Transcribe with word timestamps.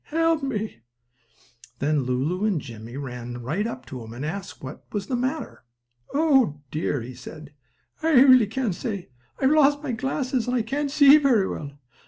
Help 0.05 0.41
me!" 0.41 0.79
Then 1.77 2.05
Lulu 2.05 2.43
and 2.43 2.59
Jimmie 2.59 2.97
ran 2.97 3.43
right 3.43 3.67
up 3.67 3.85
to 3.85 4.03
him, 4.03 4.13
and 4.13 4.25
asked 4.25 4.59
him 4.59 4.65
what 4.67 4.85
was 4.91 5.05
the 5.05 5.15
matter. 5.15 5.63
"Oh 6.11 6.61
dear," 6.71 7.01
he 7.01 7.13
said, 7.13 7.53
"I 8.01 8.13
really 8.19 8.47
can't 8.47 8.73
say. 8.73 9.09
I've 9.39 9.51
lost 9.51 9.83
my 9.83 9.91
glasses, 9.91 10.47
and 10.47 10.55
I 10.55 10.63
can't 10.63 10.89
see 10.89 11.17
very 11.19 11.47
well. 11.47 11.77